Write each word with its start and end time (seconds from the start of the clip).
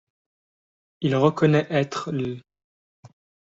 Il 1.01 1.15
reconnaît 1.15 1.67
être 1.69 2.11
l'. 2.11 2.41